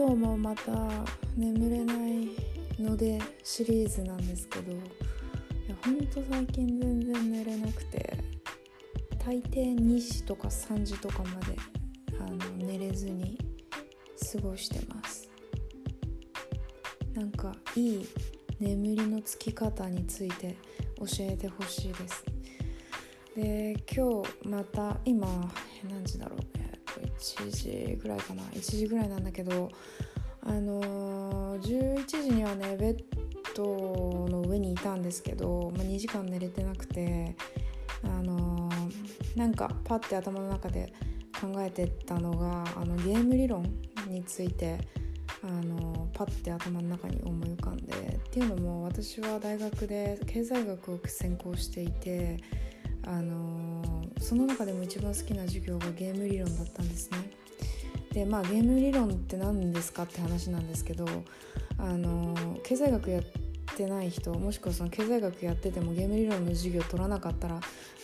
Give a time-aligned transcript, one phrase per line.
[0.00, 0.72] 今日もまた
[1.36, 2.30] 眠れない
[2.82, 4.76] のでシリーズなんですけどい
[5.68, 8.16] やほんと最近全然寝れなくて
[9.22, 11.54] 大抵2時とか3時とかまで
[12.18, 13.36] あの寝れずに
[14.32, 15.28] 過ごしてます。
[17.12, 18.06] なんかいい
[18.58, 20.56] 眠りのつき方について
[20.98, 22.24] 教えてほしいです。
[23.36, 25.26] で今日また今
[25.90, 26.39] 何時だろう？
[27.20, 28.42] 1時ぐらいかな。
[28.44, 29.70] 1時ぐらいなんだけど
[30.42, 33.04] あのー、11時にはねベッ
[33.54, 37.36] ドの上にいたんですけど、まあ、2時間寝れてなくて
[38.02, 40.92] あのー、なんかパッて頭の中で
[41.38, 43.64] 考えてたのがあのゲーム理論
[44.08, 44.78] について
[45.42, 52.38] あのパッて頭の中に思い浮かんでっていうのも私は大学で経済学を専攻していて
[53.06, 53.79] あの
[54.30, 57.18] その中でも一番好きな授業がゲーム理論だったんですね。
[58.12, 61.04] でまあゲーム理論って何ですかって話なんですけど
[61.76, 63.24] あの経済学やっ
[63.74, 67.58] てない人もしくはその経済学やっててもゲーム理論の授業取らなかったら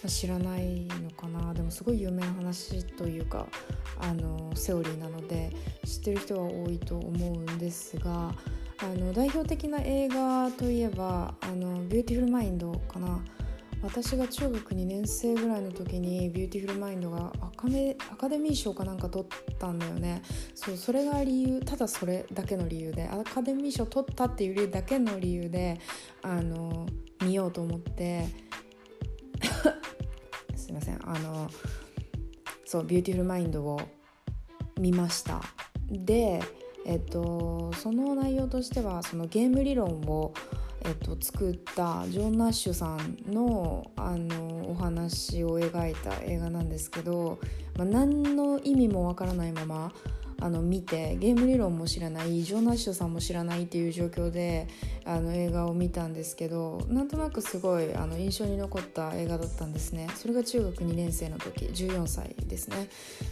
[0.08, 3.46] 知らないのかなでもすごい有名な話というか
[4.00, 5.52] あのセオリーなので
[5.84, 8.34] 知ってる人は多いと思うんですが
[8.78, 13.22] あの代表的な映画といえば「あのビューティフルマインド」かな。
[13.82, 20.22] 私が中学2年生ぐらいの時に「ビューティフルマインドがアカメアカデミー賞かなんか取ったんだよね。
[20.54, 25.78] そうそれが理由ただそれだけの理由でアカデミー賞取ったっていう理由だけの理由で
[26.22, 26.86] あの
[27.22, 28.26] 見ようと思って。
[30.56, 30.98] すいません。
[31.08, 31.48] あの
[32.64, 33.80] そう「ビューティフルマインドを
[34.80, 35.42] 見ました。
[35.90, 36.40] で
[36.84, 40.32] えっとその内容としてはそのゲーム理論を
[40.84, 47.38] えっと、作ったジョン・ナッシュさんのあのお話を描いた映画なんですけど、
[47.76, 49.92] まあ、何の意味もわからないまま
[50.38, 54.68] あの見てゲーム理論も知らないジョナッシュさんも知らないっていう状況で
[55.04, 60.08] あの映画を見たんですけどなんとなくすごいあの印象に残った映画だったんですね。
[60.14, 62.88] それが中学2年生の時14歳ですね。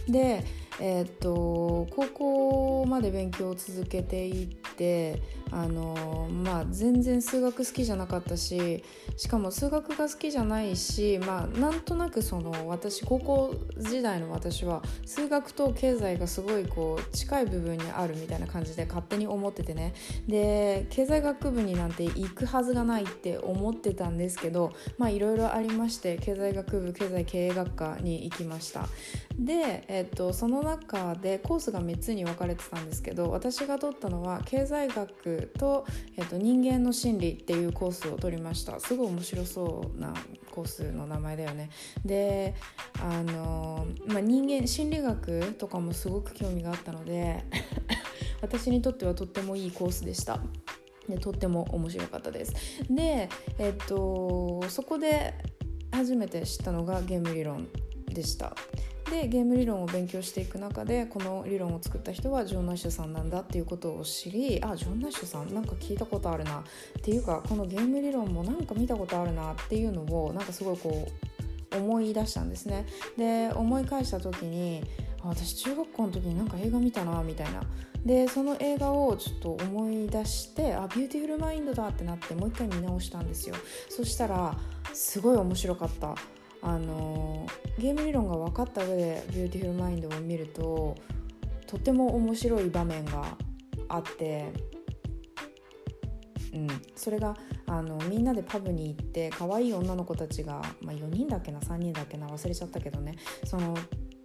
[0.07, 0.43] で
[0.79, 5.21] えー、っと高校まで勉強を続けていって
[5.51, 8.83] あのまあ全然数学好きじゃなかったし
[9.15, 19.93] しかも数学が好きじゃないしまあなんとなくその私高校時代の私は数学と経済がすごいこう近い部分にあるみたいな感じで勝手に思っててね。
[20.27, 28.87] で経済学部になんて行くはずがないって思ってたんですけどいろいろありまして経済学部経済経営学科に行きました。
[29.37, 35.85] で、えっと、その中でコースが3つに分かれてたんですけど私が取ったのは経済学と、
[36.17, 38.79] えっと、人間の心理っていうコースを取りました。
[38.79, 40.13] すごい面白そうな
[40.51, 41.69] コースの名前だよね。
[42.05, 42.55] で
[43.01, 47.43] あの、まあ、人間心理学とかもすごく興味があったので
[48.41, 50.39] 私にとってはとってもいいコースでした。
[51.09, 52.53] でとっても面白かったです。
[52.89, 53.29] で
[53.59, 55.33] えっとそこで
[55.91, 57.67] 初めて知ったのがゲーム理論
[58.07, 58.55] でした。
[59.09, 66.59] でゲーム理論を勉強していく中でこの理論を作った人はジョン・ナッシュさんなんだっていうことを知りあジョン・ナッシュさんなんか聞いたことあるな。
[66.59, 66.63] っ
[67.01, 71.07] ていうかこのゲーム理論もなんか見たことあるなっていうのをなんかすごいこ
[71.71, 72.85] う思い出したんですね。
[73.17, 74.83] で思い返した時に
[75.23, 77.61] 私中学校の時になんか映画見たなみたいな。
[78.05, 83.55] でその映画をちょっと思い出してあビューティフルマインドだってなってもう一回見直したんですよ。
[83.89, 84.55] そしたら
[84.93, 86.15] すごい面白かった。
[86.65, 87.45] あの
[87.77, 90.95] ゲーム理論が分かった上でビューティフルマインドを見ると
[91.67, 93.37] とても面白い場面が
[93.87, 94.51] あって、
[96.53, 97.35] うん、それが
[97.67, 103.15] あのみんなでパブに行って可愛い女の子たちが、まあ、4人だっけな3人だっけな忘れちゃったけどね。
[103.45, 103.77] その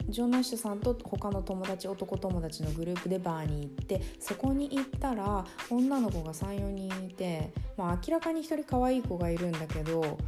[0.09, 10.19] ジョン・ナッシュさんと他の友達男友達のグループでバーに行ってそこに行ったら女の子が34人いて、まあ、明らかに1人可愛い子がいるんだけど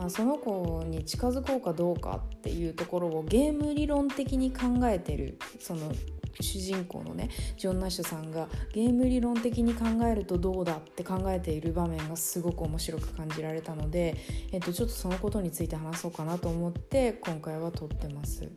[0.00, 5.92] まあ、その子に近づこうかどうかっていうところをゲーム理論的に考えてるその
[6.40, 7.28] 主人公のね
[7.58, 14.16] ジョン・ナッシュさんがゲーム理論的に考えるとどうだって考えている場面がすごく面白く感じられたので、
[14.52, 18.48] えっと、ちょっとそのことについて話そうかなと思って今回は撮ってます。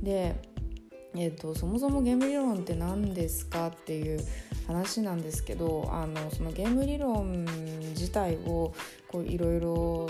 [0.00, 0.36] で
[1.14, 4.20] えーと、そもそもゲーム理論って何ですかっていう
[4.66, 7.44] 話なんですけどあのそのゲーム理論
[7.90, 8.72] 自体を
[9.26, 10.08] いろいろ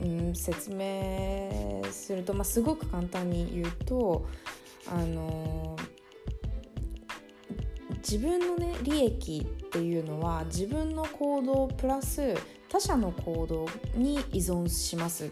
[0.00, 4.26] うん、説明すると、まあ、すごく簡単に言うと
[4.86, 5.76] あの
[7.98, 12.34] 自分のね利益っていうのは自分の行動プラス
[12.68, 15.30] 他者の行動に依存しますっ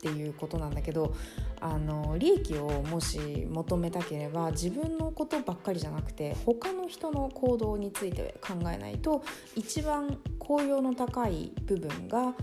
[0.00, 1.14] ていうことなんだけど
[1.60, 9.22] あの利益をもし求めたければ自分のことばっかりじゃなくて他の人の行動について考えないと
[9.54, 12.34] 一番効用の高い部分が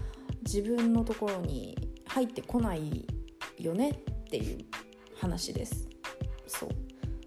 [0.48, 1.78] 自分のところに
[2.08, 3.06] 入ってこない
[3.60, 4.66] よねっていう
[5.20, 5.90] 話です。
[6.48, 6.70] そう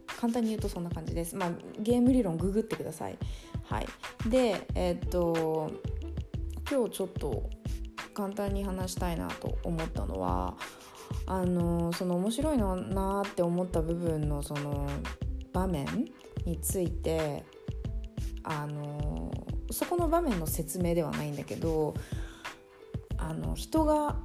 [0.06, 1.36] 簡単に言うとそんな感じです。
[1.36, 3.18] まあ、ゲーム理論ググってください。
[3.64, 3.86] はい、
[4.28, 5.70] でえー、っと
[6.70, 7.50] 今日ちょっと
[8.14, 10.56] 簡単に話したいなと思ったのは
[11.26, 14.88] あのその面白いのなって思った部分のその
[15.52, 15.86] 場面
[16.46, 17.44] について
[18.42, 19.30] あの
[19.70, 21.94] そこの場面の説明ではないんだけど
[23.20, 24.16] あの人が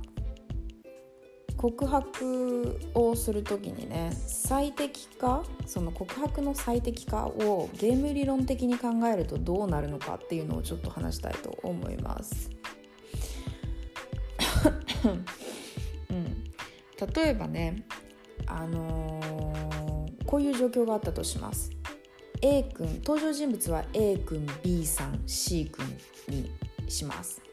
[1.57, 12.49] 告白をする時にね最適化その告白の最適化をゲーム理論的に考えるとどうなるのかっていうのをちょっと話したいと思います。
[16.09, 16.43] うん、
[17.13, 17.85] 例えばね、
[18.47, 21.71] あのー、こういう状況があったとします。
[22.41, 25.85] A 君登場人物は A 君 B さん C 君
[26.27, 26.51] に
[26.87, 27.44] します。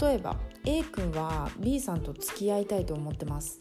[0.00, 3.58] 例えば A 君は B さんと付き合いたいと思ってます。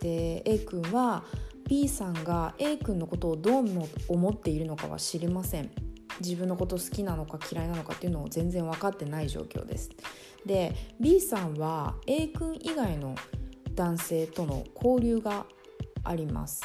[0.00, 1.24] で A 君は
[1.68, 3.64] B さんが A 君のことをどう
[4.08, 5.70] 思っているのかは知りません。
[6.20, 9.90] 自分のこと好きなのか嫌いなのかっていうのを全然分かってない状況です。
[10.44, 13.14] で B さんは A 君以外の
[13.74, 15.46] 男性との交流が
[16.04, 16.62] あります。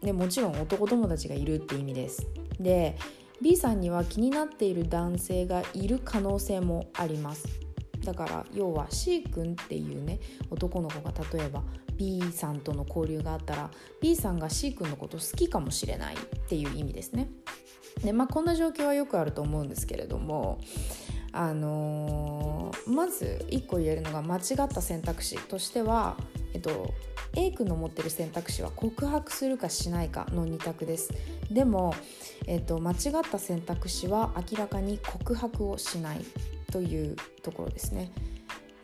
[0.00, 2.26] でもちろん男友達がいるって意味です。
[2.60, 2.96] で
[3.42, 7.63] B さんには気になっている男性がいる可能性もあります。
[8.04, 10.20] だから要は C 君っていうね
[10.50, 11.62] 男の子が例えば
[11.96, 13.70] B さんとの交流があったら
[14.00, 16.18] B さんが C 君のこと好きかもしれないっ
[16.48, 17.30] ていう意味ですね。
[18.02, 20.58] でまあこんな状況はよくあると思うんですけれども
[21.32, 26.16] あのー、まず1個言えるのが間違った選択肢としては、
[26.52, 26.94] えっと、
[27.34, 31.10] A 君の持ってる選択肢は告白するかしないかの2択です
[31.50, 31.92] でも、
[32.46, 32.96] えっと、間違っ
[33.28, 36.24] た選択肢は明らかに告白をしない
[36.74, 38.10] というところですね。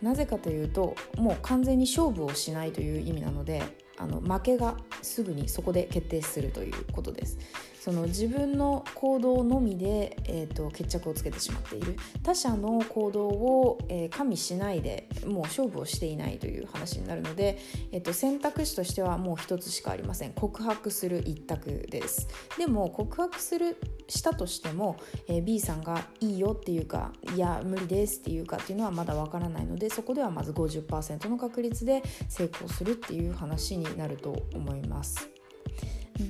[0.01, 3.63] なぜかというともう完全に勝負をしないという意味なので
[3.99, 7.39] あの負けがすぐにそこで決定するということです。
[7.81, 11.97] その自分の行動のみで、えーと、決着をつけてしまっている。
[12.23, 17.59] 他者の行動を、えー、加味しないでもう勝負をしていないという話になるので、
[17.91, 20.35] えーと、選択肢としてはもう一つしかありません。
[20.35, 22.29] 告白する一択です。
[22.59, 23.79] でも告白する
[24.09, 35.40] したとしても、えー、B さんがいいよっていうかいや無理ですっていうかっていうのはまだわからないのでそこではまず50%の確率で成功するっていう話になると思います。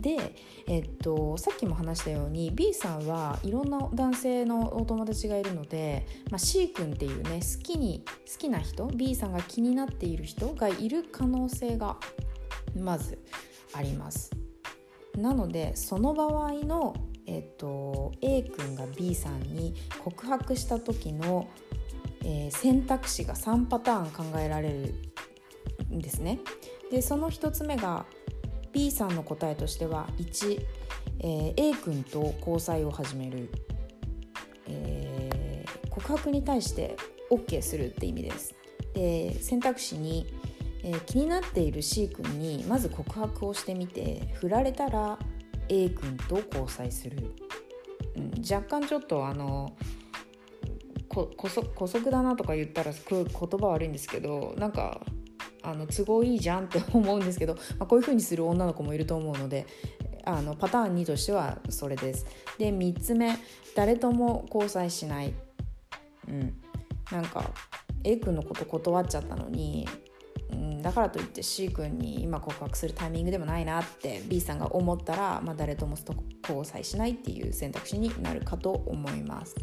[0.00, 11.96] で、えっと、さっきも話したように B さんはいろんな男性のお友達がいるので、まあ、C 君っていうね好きに好きな人 B さんが気になっている人がいる可能性が
[12.78, 13.18] まず
[13.72, 14.30] あります。
[15.16, 16.94] なのでその場合の、
[17.26, 21.48] えっと、A 君が B さんに告白した時の、
[22.24, 24.94] えー、選択肢が3パターン考えられる
[25.92, 26.38] んですね。
[26.90, 28.04] でその1つ目が
[28.72, 30.66] B さんの答えとしては1、
[31.20, 33.50] えー、A 君と交際を始める、
[34.66, 36.96] えー、告白に対して
[37.30, 38.54] OK するって意味です。
[38.94, 40.26] で選択肢に、
[40.82, 45.18] えー、気になっている C 君にまず告白をしてみて振られたら
[45.68, 47.34] A 君と交際する、
[48.16, 49.76] うん、若干ちょっとあの
[51.08, 55.00] ここそ姑息だなとか言ったら言葉悪いんですけどなんか
[55.62, 59.66] あの都合いいじゃんって 思うんですけど、まあ、こういう風にする女の子もいると思うので
[60.24, 62.26] あのパターン2としてはそれです。
[62.58, 63.36] で3つ目
[63.74, 65.34] 誰とも交際しない。
[66.28, 66.54] うん、
[67.10, 67.50] なんか
[68.04, 69.88] A 君のこと断っちゃったのに、
[70.52, 75.96] うん、だからといって C 君に今告白するタイミングでもないなって B さんが思ったら、まあ、誰とも
[76.42, 79.56] 交際しないっていう選択肢になるかと思います。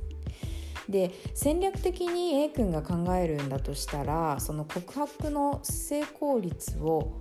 [0.89, 7.17] で戦略的に A 君が考えるんだとしたらその告白の成功率を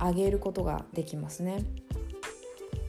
[0.00, 1.64] 上げることができますね。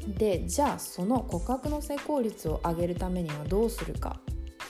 [0.08, 4.20] でじゃあその告白の成功率を上げるためにはどうするか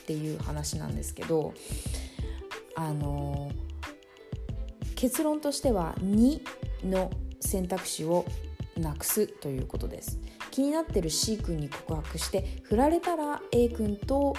[0.02, 1.54] っていう話なんですけど
[2.76, 3.52] あの
[4.96, 6.42] 結論としては2
[6.86, 8.26] の選択肢を
[8.78, 10.20] なくすということです
[10.52, 14.36] 気になってる C 君に告白して振られたら A 君と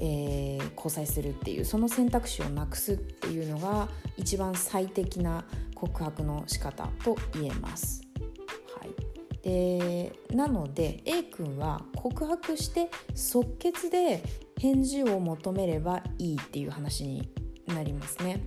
[0.00, 8.02] えー、交際するっていうその選択肢をなくすっていうのが一番最適な告白の仕方と言えます。
[8.80, 14.22] はい、でなので A 君は告白して即決で
[14.58, 17.28] 返事を求めればいいっていう話に
[17.66, 18.40] なりますね。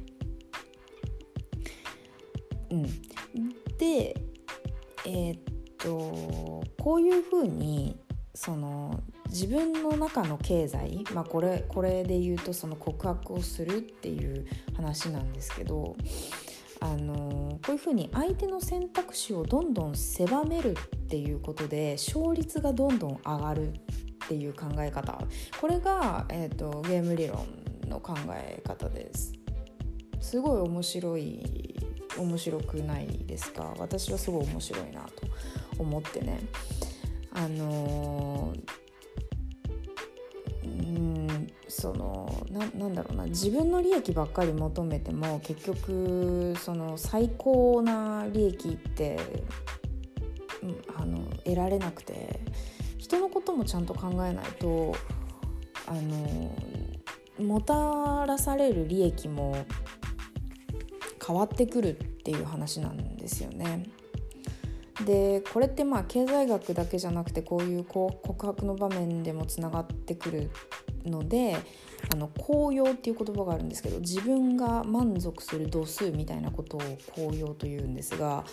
[2.70, 2.84] うん、
[3.78, 4.16] で
[5.06, 5.42] えー、っ
[5.78, 8.00] とこういうふうに
[8.34, 14.46] その自分の中の経済、まあ、これこれで言うとその告白をするっていう
[14.76, 15.96] 話なんですけど
[16.82, 23.74] あのこういうふうに相手の選択肢をどんどん狭めるっていうことで勝率がどんどん上がるっ
[24.28, 25.20] ていう考え方。
[25.60, 27.46] これが、えーと、ゲーム理論
[27.88, 29.34] の考え方です。
[30.20, 31.76] すごい面白い
[32.18, 33.74] 面白くないですか？
[33.78, 35.10] 私はすごい面白いなと
[35.78, 36.40] 思ってね。
[37.34, 38.81] あのう
[41.82, 49.18] そのななんだろうな自分の利益ばっかり求めても結局その最高な利益って、
[50.96, 52.40] あの得られなくて
[53.00, 54.96] 人のこともちゃんと考えないと
[55.88, 56.56] あの
[57.44, 59.66] もたらされる利益も
[61.26, 63.88] 変わってくるっていう話なんですよね。
[65.04, 70.52] でこれってまあ経済学だけじゃなくてこういう告白の場面でもつながってくる
[71.06, 71.58] ので
[72.14, 76.82] あの高揚っていう言葉があるんですけど自分が満足する度数みたいなことを
[77.16, 78.44] 高揚というんですが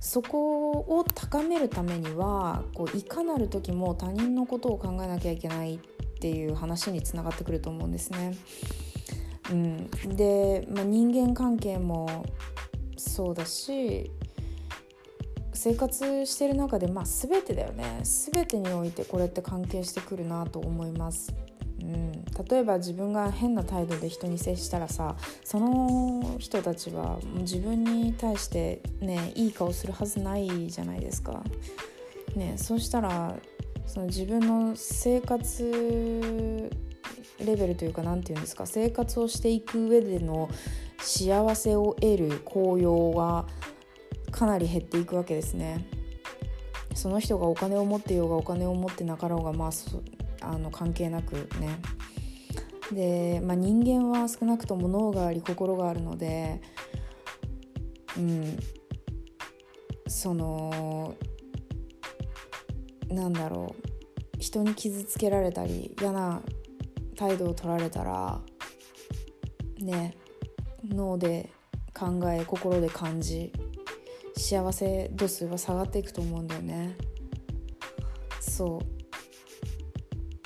[0.00, 5.78] そこを高めるためにはこういかなる時も他人のことを考えなきゃいけないっ
[6.18, 8.36] ていう話につながってくると思うんですね。
[9.50, 12.24] うん、で、まあ、人間関係も
[12.96, 14.10] そうだし
[15.52, 21.32] 生活してる中で、まあ、全てだよね全てにおいてこれって関係してくるなと思います。
[21.82, 31.42] うん、例えば自分が変な態度で人に接したらさその人たちは自分に対してねいい顔するはずないじゃないですか。
[32.36, 33.36] ね、そうしたら
[33.86, 36.70] その自分の生活
[37.44, 40.48] レベルというか何て言うんですか生活をしていく上での
[40.98, 43.44] 幸せを得る効用が
[44.30, 45.86] かなり減っていくわけですね。
[46.94, 49.72] その人がお金を持ってようがお金を持ってなかろうがまあ
[50.42, 51.80] あの関係なくね。
[52.92, 56.60] で、まあ、人間は少なくとも脳があり心があるので
[58.18, 58.58] うん。
[60.08, 61.14] その
[63.08, 63.92] なんだろう。
[64.38, 66.42] 人に傷つけられたり嫌な
[67.16, 68.40] 態度を取られたら
[69.78, 70.16] ね
[70.84, 71.50] 脳で
[71.94, 73.52] 考え心で感じ
[74.36, 76.96] 幸せ度数は下がっていくと思うんだよね。
[78.40, 79.01] そう。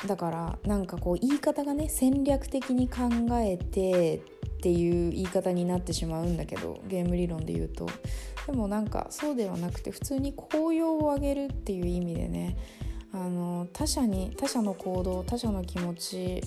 [0.07, 3.09] だからなんかこう言い方がね戦略的に考
[3.39, 4.21] えてっ
[4.61, 7.87] ていう言い方になってしまうんだけどゲーム理論で言うと。
[8.47, 12.57] でもなんかそうではなくて普通に効用を上げるっていう意味でね
[13.13, 16.43] あの他者に他者の行動他者の気持ち、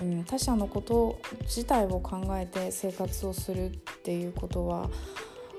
[0.00, 3.70] うん、他者のこと自体を考えて生活をするっ
[4.02, 4.90] ていうことは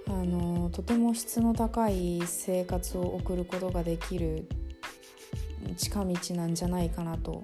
[0.08, 4.50] あのとても質の高い生活を送ることができる
[5.76, 7.44] 近道なんじゃないかなと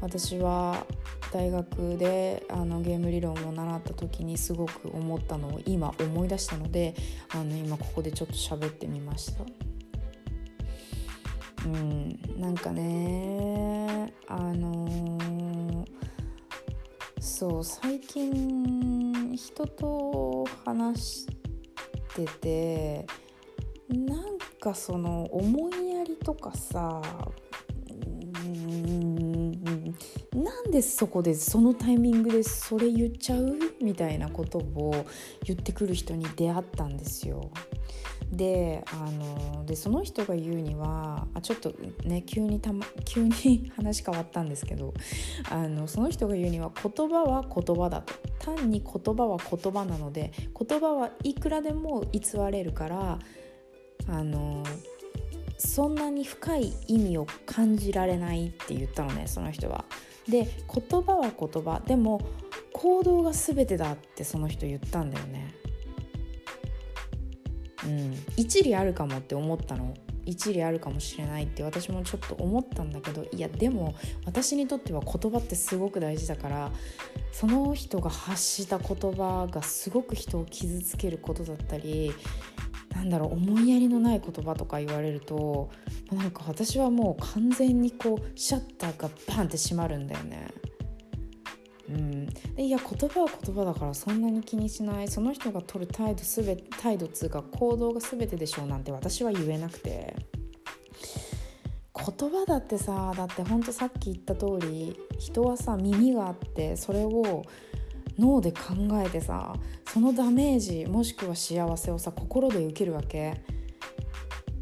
[0.00, 0.86] 私は
[1.32, 6.94] 大学であのゲーム理論を習った時にすごく思ったのを今思い出したので
[7.30, 9.44] あの今ここでちょっと喋ってみました。
[11.64, 15.84] うん、なんかねあのー、
[17.18, 21.26] そう最近人と話し
[22.14, 23.06] てて
[23.88, 27.02] なんかその思いやりとかさ
[28.46, 29.96] うん
[30.42, 34.94] なんでそこでそのタイミングでそれ言っちゃうみたいなことを
[35.44, 37.50] 言ってくる人に出会ったんですよ。
[38.30, 41.72] であのでその人が言うにはあちょっと
[42.04, 44.94] ね急にた、ま、急に話変わったんですけど
[45.48, 53.18] あのその人が言うには言葉は言葉だと単に言葉は言葉なので言葉はいくらでも偽れるから
[54.08, 54.64] あの
[55.58, 59.84] そんなに深い意味を感じられないって言ったのねその人は。
[60.28, 60.48] で
[60.90, 62.20] 言葉は言葉でも
[62.72, 65.54] 行動が全てだってその人言ったんだよね。
[67.84, 69.94] うん、一理あるかもって思ったの
[70.26, 73.94] 一理あるかもしれないって私もちょっと思ったんだけどいやでも
[74.24, 76.72] 私にとっては言葉ってすごく大事だから
[77.30, 82.12] その人が発した言葉がすごく人を傷つけることだったり
[82.96, 85.70] なんだろう思いやりのない言葉とか言われると
[86.10, 90.48] なんか私はもう完全にこうシャッターがバンって閉まるんだよね。
[91.88, 92.26] うん、
[92.56, 95.08] でいや言葉は言葉だからそんなに気にしない。
[95.08, 100.16] その人が取る態度すべ態度つうか行動が全てでしょうなんて私は言えなくて。
[101.94, 107.42] 言葉だってさだってほんとさっき言った通り人はさ耳があってそれを
[108.18, 109.54] 脳で考えてさ
[109.88, 113.40] そのダメージもしくは幸せをさ心で受けるわけ。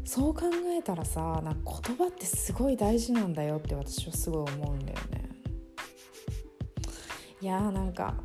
[0.03, 0.43] そう考
[0.77, 5.29] えたらさな言葉ってすごい大事なんだよって私はすごい思うんだよね。
[7.41, 8.15] いやーなんか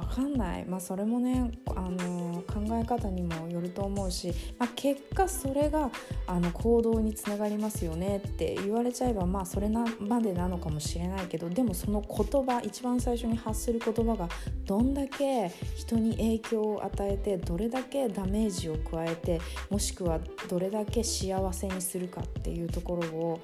[0.00, 0.64] わかんない。
[0.64, 5.90] まあそれもねあの考え方にもよると思うし、まあ、結果それが
[6.26, 14.28] あの行動につながりますよねって言われちゃえばまあそれなまでなのかもしれないけどでもその言葉一番最初に発する言葉が
[14.64, 23.40] どんだけ人に影響を与えてどれだけダメージを加えてもしくはどれだけ幸せにするかっていうところを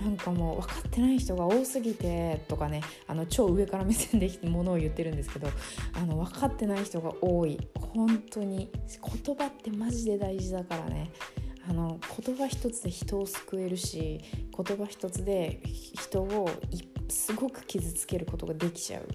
[0.00, 5.48] なんかもう分かってない人が多すぎてとかねあの超上から目線でものを言ってるんですけど
[5.94, 7.58] あの分かってない人が多い。
[7.94, 8.70] 本当に
[9.24, 11.10] 言葉ってマジで大事だからね。
[11.68, 16.48] あの言葉一つで人を救えるし言葉一つで人を
[17.08, 19.08] すごく傷つけることができちゃう、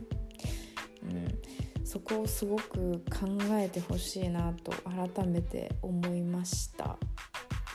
[1.09, 6.97] うん、そこをすごく考えてほしいなと改めて思いました。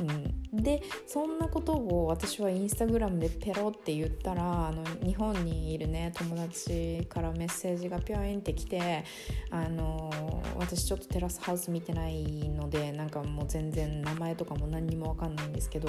[0.00, 9.04] うん、でそんなことを私はインスタグラムでペロって言ったらあの日本にいるね友達からメッセージがピョインってきて
[9.50, 15.88] あの私ちょっとテラスハウス見てないのでなんかもう全然名前とかも何にも分かんないんですけど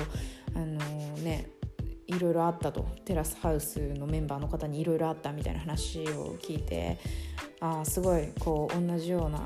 [0.55, 0.65] あの
[1.17, 1.49] ね
[2.07, 2.87] いろいろあったと。
[3.03, 6.97] テラスハウスのメンバーの方にいろいろあったみたいな話を聞いて
[7.59, 9.39] ああすごいこう同じような、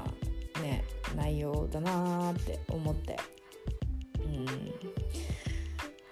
[0.62, 0.84] ね、
[1.16, 3.18] 内容だなって思って。
[4.32, 4.46] うん。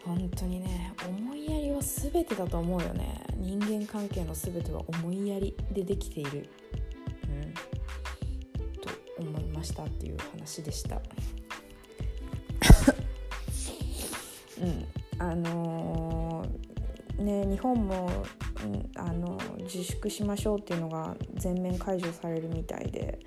[0.06, 3.24] 本当にね思いやりは全てだと思うよね。
[3.38, 6.50] 人間関係の全ては思いやりでできている、
[7.28, 7.54] うん、
[8.82, 10.96] と思いましたっていう話でした。
[14.62, 14.86] うん。
[15.20, 18.10] あのー、ね日本も、
[18.64, 23.20] うん、あの自粛しましょうっていうのが全面解除されるみたいで。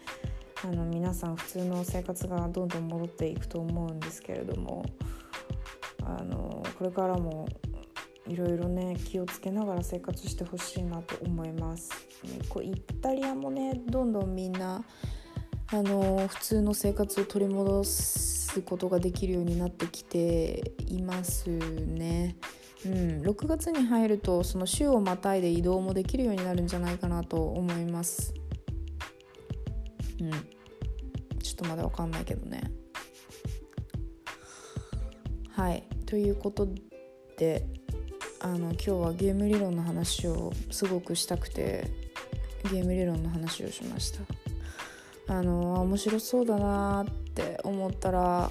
[0.64, 4.85] あの皆さん普通の生活がどんどん戻っていくと思うんですけれども
[6.05, 7.48] あのこれからも
[8.29, 11.90] いろいろね気をつけながら生活してほしいなと思います。
[12.48, 12.72] こうイ
[13.03, 14.85] タリアもねどんどんみんな
[15.72, 22.37] あの普通の生活を取り戻すことができるようになってきていますね。
[22.85, 28.33] うん、6月に入るとその週をまたいで移動もできるようになるんじゃないかなと思います。
[30.20, 30.51] うん
[31.62, 32.62] とまだわかんないけどね。
[35.51, 35.85] はい。
[36.07, 36.68] ということ
[37.38, 37.66] で
[38.40, 41.90] あの今日はゲーム理論の話をすごくしたくて
[42.70, 44.20] ゲーム理論の話をしました。
[45.29, 48.51] あの面白そうだなって思ったら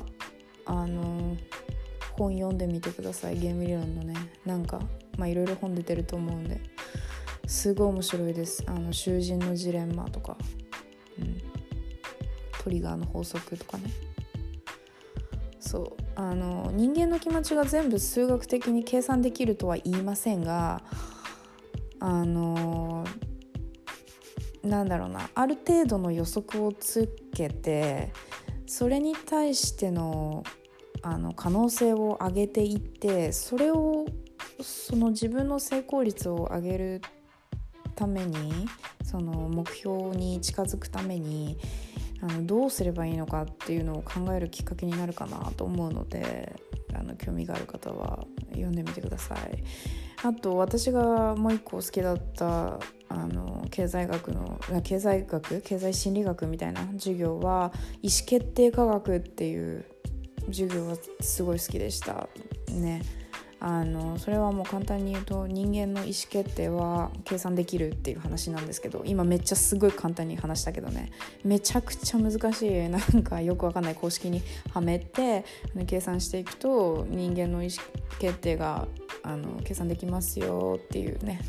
[0.65, 1.36] あの
[2.17, 3.39] 本読んでみてください。
[3.39, 4.15] ゲーム理論のね。
[4.45, 4.80] なんか
[5.17, 6.62] まあいろいろ本出てると思うんで。
[7.47, 8.63] すごい面白いです。
[8.67, 10.38] あの囚人のジレンマとか。
[11.19, 11.50] うん。
[12.62, 13.86] トリガーの法則とかね。
[15.60, 16.04] そう。
[16.15, 20.84] あの人間の気持ちが全部数学的に計算できるとは言いませんが
[22.00, 23.06] あの
[24.63, 25.30] なんだろうな。
[25.34, 28.12] ある程度の予測をつけて
[28.67, 30.43] それに対しての
[31.02, 34.06] あの可能性を上げていってそれを
[34.62, 37.02] その自分の成功率を上げる
[37.95, 38.67] ために
[39.04, 41.58] その目標に近づくために
[42.21, 46.55] あのどうすればいいのかっていうのを考えるきっかけになるかなと思うので
[46.93, 49.63] あの興味がある方は読んでみてください。
[50.23, 52.79] あと私がもう一個好きだった
[53.10, 55.62] あの経済学の経済学？
[55.62, 57.71] 経済心理学みたいな授業は
[58.03, 59.86] 意思決定科学っていう
[60.47, 62.29] 授業がすごい好きでした
[62.69, 63.01] ね。
[63.63, 71.12] あのそれはもう簡単に言うと人間の意思決定は計算できるっていう話なんですけど今めっちゃすごい簡単に話したけどね。
[71.43, 74.41] めちゃくちゃ難しいなんかよくわかんない公式に
[74.74, 75.45] はめて
[75.86, 77.76] 計算していくと人間の意思
[78.17, 78.88] 決定が
[79.21, 81.39] あの計算できますよっていうね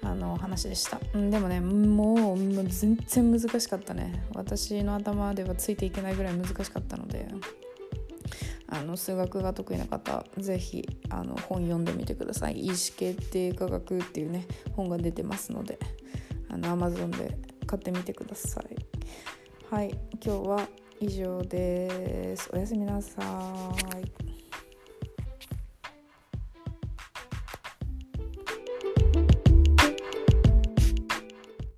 [0.00, 4.24] あの話でした、うん、でもねもう全然難しかったね。
[4.32, 7.26] 私の頭ではついていけないぐらい難しかったので。
[8.72, 15.78] あの数学が得意な方是非あの本読んでみてください「意思決定科学」っていうね本が出てますので
[16.48, 18.76] あの Amazon で買ってみてください。
[19.70, 19.90] はい
[20.24, 20.68] 今日は
[21.00, 22.48] 以上です。
[22.52, 23.20] おやすみなさ
[24.02, 24.31] い。